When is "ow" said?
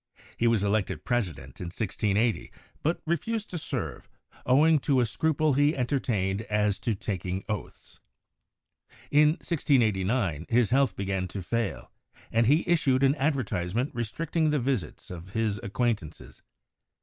4.47-4.65